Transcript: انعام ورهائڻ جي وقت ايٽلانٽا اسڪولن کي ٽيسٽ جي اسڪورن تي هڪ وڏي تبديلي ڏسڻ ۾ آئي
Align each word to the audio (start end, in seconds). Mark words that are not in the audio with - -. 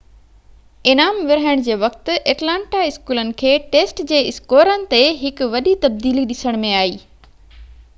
انعام 0.93 1.19
ورهائڻ 1.31 1.61
جي 1.67 1.75
وقت 1.81 2.09
ايٽلانٽا 2.13 2.81
اسڪولن 2.93 3.31
کي 3.43 3.53
ٽيسٽ 3.77 4.03
جي 4.13 4.25
اسڪورن 4.33 4.89
تي 4.95 5.05
هڪ 5.25 5.51
وڏي 5.57 5.79
تبديلي 5.87 6.29
ڏسڻ 6.33 6.63
۾ 6.71 6.77
آئي 6.85 7.01